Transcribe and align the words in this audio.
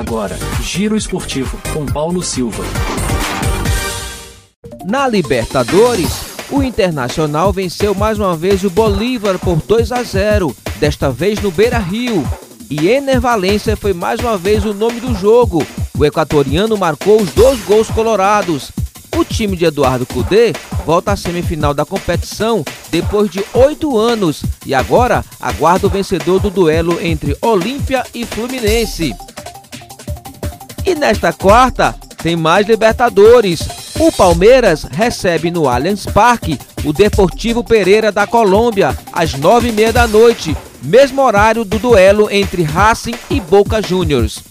Agora, 0.00 0.38
Giro 0.62 0.96
Esportivo 0.96 1.58
com 1.74 1.84
Paulo 1.84 2.22
Silva. 2.22 2.64
Na 4.82 5.06
Libertadores, 5.06 6.08
o 6.50 6.62
Internacional 6.62 7.52
venceu 7.52 7.94
mais 7.94 8.18
uma 8.18 8.34
vez 8.34 8.64
o 8.64 8.70
Bolívar 8.70 9.38
por 9.38 9.56
2 9.56 9.92
a 9.92 10.02
0, 10.02 10.56
desta 10.78 11.10
vez 11.10 11.38
no 11.42 11.50
Beira 11.50 11.78
Rio. 11.78 12.26
E 12.70 12.88
Ener 12.88 13.20
Valência 13.20 13.76
foi 13.76 13.92
mais 13.92 14.20
uma 14.20 14.38
vez 14.38 14.64
o 14.64 14.72
nome 14.72 15.00
do 15.00 15.14
jogo. 15.14 15.62
O 15.98 16.06
equatoriano 16.06 16.78
marcou 16.78 17.20
os 17.20 17.30
dois 17.32 17.60
gols 17.64 17.90
colorados. 17.90 18.72
O 19.14 19.22
time 19.22 19.54
de 19.54 19.66
Eduardo 19.66 20.06
Cudê 20.06 20.54
volta 20.86 21.12
à 21.12 21.16
semifinal 21.16 21.74
da 21.74 21.84
competição 21.84 22.64
depois 22.90 23.30
de 23.30 23.44
oito 23.52 23.98
anos 23.98 24.42
e 24.64 24.72
agora 24.72 25.22
aguarda 25.38 25.88
o 25.88 25.90
vencedor 25.90 26.40
do 26.40 26.48
duelo 26.48 26.98
entre 27.02 27.36
Olímpia 27.42 28.02
e 28.14 28.24
Fluminense. 28.24 29.14
E 30.90 30.94
nesta 30.96 31.32
quarta 31.32 31.94
tem 32.20 32.34
mais 32.34 32.66
Libertadores. 32.66 33.60
O 34.00 34.10
Palmeiras 34.10 34.82
recebe 34.82 35.48
no 35.48 35.68
Allianz 35.68 36.04
Parque 36.04 36.58
o 36.84 36.92
Deportivo 36.92 37.62
Pereira 37.62 38.10
da 38.10 38.26
Colômbia 38.26 38.98
às 39.12 39.34
nove 39.34 39.68
e 39.68 39.72
meia 39.72 39.92
da 39.92 40.08
noite, 40.08 40.56
mesmo 40.82 41.22
horário 41.22 41.64
do 41.64 41.78
duelo 41.78 42.28
entre 42.28 42.64
Racing 42.64 43.14
e 43.30 43.38
Boca 43.38 43.80
Juniors. 43.80 44.42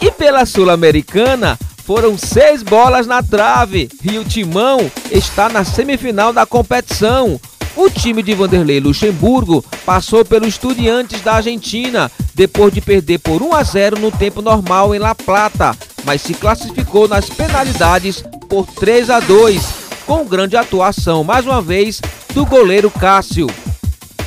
E 0.00 0.12
pela 0.12 0.46
Sul-Americana, 0.46 1.58
foram 1.84 2.16
seis 2.16 2.62
bolas 2.62 3.04
na 3.04 3.20
trave 3.20 3.88
e 4.04 4.16
o 4.16 4.24
Timão 4.24 4.88
está 5.10 5.48
na 5.48 5.64
semifinal 5.64 6.32
da 6.32 6.46
competição. 6.46 7.40
O 7.74 7.90
time 7.90 8.22
de 8.22 8.32
Vanderlei 8.32 8.78
Luxemburgo 8.78 9.64
passou 9.84 10.24
pelos 10.24 10.50
Estudiantes 10.50 11.20
da 11.20 11.34
Argentina 11.34 12.08
depois 12.38 12.72
de 12.72 12.80
perder 12.80 13.18
por 13.18 13.42
1 13.42 13.52
a 13.52 13.64
0 13.64 13.98
no 13.98 14.12
tempo 14.12 14.40
normal 14.40 14.94
em 14.94 14.98
La 15.00 15.12
Plata, 15.12 15.76
mas 16.04 16.22
se 16.22 16.32
classificou 16.32 17.08
nas 17.08 17.28
penalidades 17.28 18.22
por 18.48 18.64
3 18.64 19.10
a 19.10 19.18
2, 19.18 19.60
com 20.06 20.24
grande 20.24 20.56
atuação 20.56 21.24
mais 21.24 21.44
uma 21.44 21.60
vez 21.60 22.00
do 22.32 22.46
goleiro 22.46 22.92
Cássio. 22.92 23.48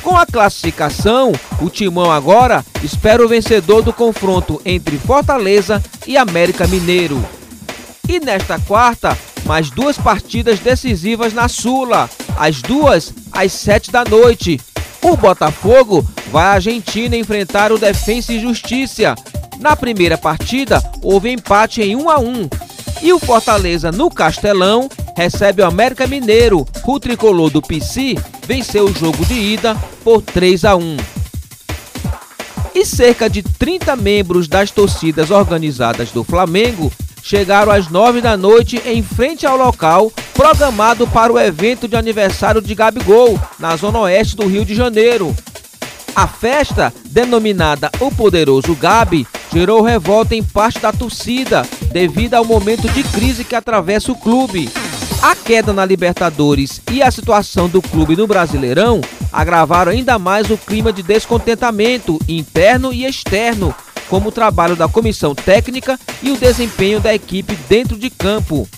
Com 0.02 0.14
a 0.14 0.26
classificação, 0.26 1.32
o 1.58 1.70
Timão 1.70 2.12
agora 2.12 2.62
espera 2.82 3.24
o 3.24 3.28
vencedor 3.28 3.80
do 3.80 3.94
confronto 3.94 4.60
entre 4.62 4.98
Fortaleza 4.98 5.82
e 6.06 6.18
América 6.18 6.66
Mineiro. 6.66 7.24
E 8.06 8.20
nesta 8.20 8.58
quarta, 8.58 9.16
mais 9.46 9.70
duas 9.70 9.96
partidas 9.96 10.58
decisivas 10.58 11.32
na 11.32 11.48
Sula, 11.48 12.10
as 12.36 12.60
duas 12.60 13.14
às 13.32 13.52
sete 13.52 13.90
da 13.90 14.04
noite. 14.04 14.60
O 15.02 15.16
Botafogo 15.16 16.06
vai 16.30 16.44
à 16.44 16.52
Argentina 16.52 17.16
enfrentar 17.16 17.72
o 17.72 17.78
Defensa 17.78 18.32
e 18.32 18.40
Justiça. 18.40 19.16
Na 19.58 19.74
primeira 19.74 20.16
partida, 20.16 20.82
houve 21.02 21.30
empate 21.30 21.82
em 21.82 21.96
1 21.96 22.08
a 22.08 22.18
1 22.18 22.48
e 23.02 23.12
o 23.12 23.18
Fortaleza 23.18 23.90
no 23.90 24.08
Castelão 24.08 24.88
recebe 25.16 25.60
o 25.60 25.66
América 25.66 26.06
Mineiro. 26.06 26.66
O 26.86 27.00
tricolor 27.00 27.50
do 27.50 27.60
PC 27.60 28.16
venceu 28.46 28.84
o 28.84 28.94
jogo 28.94 29.24
de 29.26 29.34
ida 29.34 29.76
por 30.04 30.22
3 30.22 30.64
a 30.64 30.76
1. 30.76 30.96
E 32.74 32.86
cerca 32.86 33.28
de 33.28 33.42
30 33.42 33.96
membros 33.96 34.48
das 34.48 34.70
torcidas 34.70 35.30
organizadas 35.30 36.10
do 36.10 36.22
Flamengo 36.22 36.92
chegaram 37.22 37.72
às 37.72 37.88
nove 37.88 38.20
da 38.20 38.36
noite 38.36 38.80
em 38.86 39.02
frente 39.02 39.46
ao 39.46 39.56
local 39.56 40.12
programado 40.34 41.06
para 41.06 41.32
o 41.32 41.38
evento 41.38 41.86
de 41.86 41.96
aniversário 41.96 42.60
de 42.60 42.74
Gabigol, 42.74 43.38
na 43.58 43.76
zona 43.76 44.00
oeste 44.00 44.36
do 44.36 44.46
Rio 44.46 44.64
de 44.64 44.74
Janeiro. 44.74 45.34
A 46.14 46.26
festa, 46.26 46.92
denominada 47.06 47.90
O 48.00 48.10
Poderoso 48.10 48.74
Gabi, 48.74 49.26
gerou 49.52 49.82
revolta 49.82 50.34
em 50.34 50.42
parte 50.42 50.78
da 50.78 50.92
torcida 50.92 51.62
devido 51.90 52.34
ao 52.34 52.44
momento 52.44 52.88
de 52.90 53.02
crise 53.02 53.44
que 53.44 53.54
atravessa 53.54 54.12
o 54.12 54.16
clube. 54.16 54.70
A 55.22 55.36
queda 55.36 55.72
na 55.72 55.84
Libertadores 55.84 56.80
e 56.90 57.02
a 57.02 57.10
situação 57.10 57.68
do 57.68 57.80
clube 57.80 58.16
no 58.16 58.26
Brasileirão 58.26 59.00
agravaram 59.32 59.92
ainda 59.92 60.18
mais 60.18 60.50
o 60.50 60.58
clima 60.58 60.92
de 60.92 61.02
descontentamento 61.02 62.18
interno 62.28 62.92
e 62.92 63.04
externo 63.04 63.74
como 64.08 64.28
o 64.28 64.32
trabalho 64.32 64.76
da 64.76 64.88
comissão 64.88 65.34
técnica 65.34 65.98
e 66.22 66.30
o 66.30 66.36
desempenho 66.36 67.00
da 67.00 67.14
equipe 67.14 67.56
dentro 67.68 67.96
de 67.96 68.10
campo. 68.10 68.68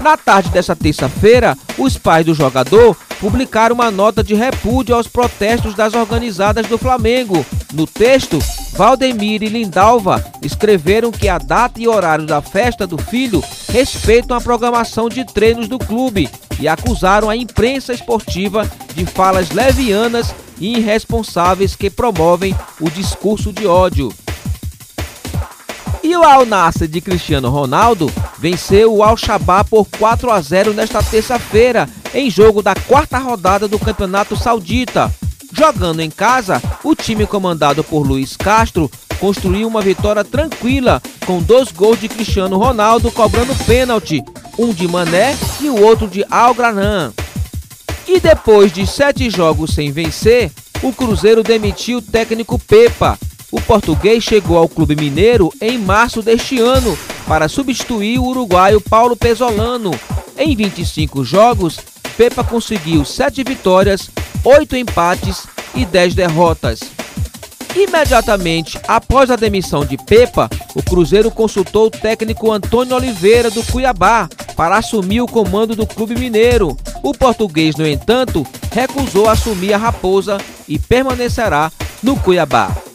Na 0.00 0.16
tarde 0.16 0.50
desta 0.50 0.76
terça-feira, 0.76 1.56
os 1.76 1.98
pais 1.98 2.24
do 2.24 2.34
jogador 2.34 2.96
publicaram 3.20 3.74
uma 3.74 3.90
nota 3.90 4.22
de 4.22 4.34
repúdio 4.34 4.94
aos 4.94 5.08
protestos 5.08 5.74
das 5.74 5.94
organizadas 5.94 6.66
do 6.66 6.78
Flamengo. 6.78 7.44
No 7.72 7.86
texto, 7.86 8.38
Valdemir 8.74 9.42
e 9.42 9.48
Lindalva 9.48 10.24
escreveram 10.42 11.10
que 11.10 11.28
a 11.28 11.38
data 11.38 11.80
e 11.80 11.88
horário 11.88 12.26
da 12.26 12.40
festa 12.40 12.86
do 12.86 12.96
filho 12.96 13.42
respeitam 13.70 14.36
a 14.36 14.40
programação 14.40 15.08
de 15.08 15.24
treinos 15.24 15.68
do 15.68 15.78
clube 15.78 16.30
e 16.60 16.68
acusaram 16.68 17.28
a 17.28 17.36
imprensa 17.36 17.92
esportiva 17.92 18.70
de 18.94 19.04
falas 19.04 19.50
levianas 19.50 20.34
e 20.60 20.78
irresponsáveis 20.78 21.76
que 21.76 21.90
promovem 21.90 22.54
o 22.80 22.88
discurso 22.90 23.52
de 23.52 23.66
ódio. 23.66 24.12
E 26.08 26.16
o 26.16 26.24
Al 26.24 26.46
Nassr 26.46 26.88
de 26.88 27.02
Cristiano 27.02 27.50
Ronaldo 27.50 28.10
venceu 28.38 28.94
o 28.94 29.02
Al 29.02 29.14
Shabaab 29.14 29.68
por 29.68 29.86
4 29.98 30.30
a 30.30 30.40
0 30.40 30.72
nesta 30.72 31.02
terça-feira, 31.02 31.86
em 32.14 32.30
jogo 32.30 32.62
da 32.62 32.74
quarta 32.74 33.18
rodada 33.18 33.68
do 33.68 33.78
Campeonato 33.78 34.34
Saudita. 34.34 35.14
Jogando 35.52 36.00
em 36.00 36.08
casa, 36.08 36.62
o 36.82 36.94
time 36.94 37.26
comandado 37.26 37.84
por 37.84 38.06
Luiz 38.06 38.38
Castro 38.38 38.90
construiu 39.20 39.68
uma 39.68 39.82
vitória 39.82 40.24
tranquila, 40.24 41.02
com 41.26 41.42
dois 41.42 41.70
gols 41.70 42.00
de 42.00 42.08
Cristiano 42.08 42.56
Ronaldo 42.56 43.12
cobrando 43.12 43.54
pênalti, 43.66 44.24
um 44.58 44.72
de 44.72 44.88
Mané 44.88 45.36
e 45.60 45.68
o 45.68 45.78
outro 45.78 46.08
de 46.08 46.24
Al 46.30 46.54
Granan. 46.54 47.12
E 48.06 48.18
depois 48.18 48.72
de 48.72 48.86
sete 48.86 49.28
jogos 49.28 49.74
sem 49.74 49.92
vencer, 49.92 50.50
o 50.82 50.90
Cruzeiro 50.90 51.42
demitiu 51.42 51.98
o 51.98 52.02
técnico 52.02 52.58
Pepa 52.58 53.18
o 53.50 53.60
português 53.60 54.22
chegou 54.22 54.58
ao 54.58 54.68
Clube 54.68 54.94
Mineiro 54.94 55.52
em 55.60 55.78
março 55.78 56.22
deste 56.22 56.58
ano 56.58 56.98
para 57.26 57.48
substituir 57.48 58.18
o 58.18 58.24
uruguaio 58.24 58.80
Paulo 58.80 59.16
Pesolano. 59.16 59.90
Em 60.36 60.54
25 60.54 61.24
jogos, 61.24 61.78
Pepa 62.16 62.44
conseguiu 62.44 63.04
7 63.04 63.42
vitórias, 63.42 64.10
8 64.44 64.76
empates 64.76 65.46
e 65.74 65.84
10 65.84 66.14
derrotas. 66.14 66.80
Imediatamente 67.74 68.78
após 68.86 69.30
a 69.30 69.36
demissão 69.36 69.84
de 69.84 69.96
Pepa, 69.96 70.50
o 70.74 70.82
Cruzeiro 70.82 71.30
consultou 71.30 71.86
o 71.86 71.90
técnico 71.90 72.50
Antônio 72.50 72.96
Oliveira 72.96 73.50
do 73.50 73.62
Cuiabá 73.62 74.28
para 74.56 74.76
assumir 74.76 75.20
o 75.20 75.28
comando 75.28 75.76
do 75.76 75.86
Clube 75.86 76.16
Mineiro. 76.16 76.76
O 77.02 77.14
português, 77.14 77.76
no 77.76 77.86
entanto, 77.86 78.44
recusou 78.72 79.28
assumir 79.28 79.72
a 79.72 79.78
raposa 79.78 80.38
e 80.66 80.78
permanecerá 80.78 81.70
no 82.02 82.16
Cuiabá. 82.16 82.87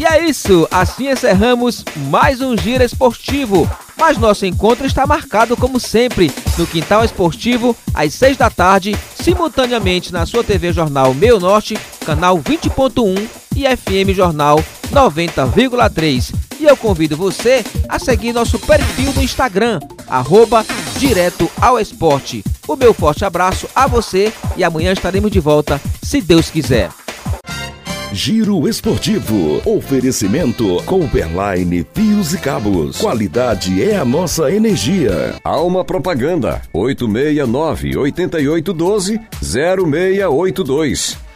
E 0.00 0.04
é 0.06 0.24
isso, 0.24 0.66
assim 0.70 1.10
encerramos 1.10 1.84
mais 1.94 2.40
um 2.40 2.56
Giro 2.56 2.82
Esportivo. 2.82 3.70
Mas 3.98 4.16
nosso 4.16 4.46
encontro 4.46 4.86
está 4.86 5.06
marcado, 5.06 5.54
como 5.58 5.78
sempre, 5.78 6.32
no 6.56 6.66
Quintal 6.66 7.04
Esportivo, 7.04 7.76
às 7.92 8.14
6 8.14 8.38
da 8.38 8.48
tarde, 8.48 8.96
simultaneamente 9.14 10.10
na 10.10 10.24
sua 10.24 10.42
TV 10.42 10.72
Jornal 10.72 11.12
Meu 11.12 11.38
Norte, 11.38 11.78
canal 12.06 12.38
20.1 12.38 13.28
e 13.54 13.64
FM 13.76 14.16
Jornal 14.16 14.64
90,3. 14.90 16.34
E 16.58 16.64
eu 16.64 16.78
convido 16.78 17.14
você 17.14 17.62
a 17.86 17.98
seguir 17.98 18.32
nosso 18.32 18.58
perfil 18.58 19.12
no 19.12 19.22
Instagram, 19.22 19.80
arroba 20.08 20.64
Direto 20.96 21.50
ao 21.60 21.78
Esporte. 21.78 22.42
O 22.66 22.74
meu 22.74 22.94
forte 22.94 23.22
abraço 23.22 23.68
a 23.74 23.86
você 23.86 24.32
e 24.56 24.64
amanhã 24.64 24.94
estaremos 24.94 25.30
de 25.30 25.40
volta, 25.40 25.78
se 26.02 26.22
Deus 26.22 26.48
quiser. 26.48 26.88
Giro 28.12 28.68
Esportivo. 28.68 29.62
Oferecimento 29.64 30.82
Coperline 30.84 31.86
Fios 31.94 32.34
e 32.34 32.38
Cabos. 32.38 32.98
Qualidade 32.98 33.82
é 33.82 33.96
a 33.96 34.04
nossa 34.04 34.50
energia. 34.50 35.36
Alma 35.44 35.84
Propaganda. 35.84 36.60
869 36.72 37.96
8812 37.96 39.20
0682. 39.40 41.29